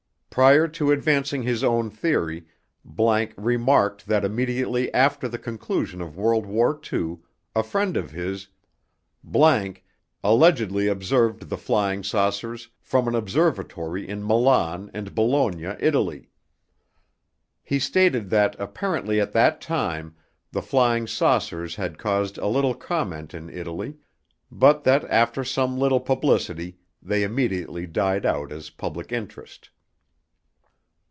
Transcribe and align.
Prior 0.33 0.65
to 0.69 0.91
advancing 0.93 1.41
his 1.43 1.61
own 1.61 1.89
theory, 1.89 2.45
____remarked 2.89 4.05
that 4.05 4.23
immediately 4.23 4.91
after 4.93 5.27
the 5.27 5.37
conclusion 5.37 5.99
of 5.99 6.15
World 6.15 6.45
War 6.45 6.79
II, 6.89 7.17
a 7.53 7.61
friend 7.63 7.97
of 7.97 8.11
his,____ 8.11 8.47
allegedly 10.23 10.87
observed 10.87 11.49
the 11.49 11.57
"flying 11.57 12.01
saucers" 12.01 12.69
from 12.79 13.09
an 13.09 13.13
observatory 13.15 14.07
in 14.07 14.25
Milan 14.25 14.89
and 14.93 15.13
Bologna, 15.13 15.73
Italy. 15.81 16.29
He 17.61 17.77
stated 17.77 18.29
that 18.29 18.55
apparently 18.57 19.19
at 19.19 19.33
that 19.33 19.59
time 19.59 20.15
the 20.53 20.61
"flying 20.61 21.07
saucers" 21.07 21.75
had 21.75 21.97
caused 21.99 22.37
a 22.37 22.47
little 22.47 22.73
comment 22.73 23.33
in 23.33 23.49
Italy 23.49 23.97
but 24.49 24.85
that 24.85 25.03
after 25.09 25.43
some 25.43 25.77
little 25.77 25.99
publicity 25.99 26.77
they 27.01 27.23
immediately 27.23 27.85
died 27.85 28.25
out 28.25 28.53
as 28.53 28.69
public 28.69 29.11
interest. 29.11 29.71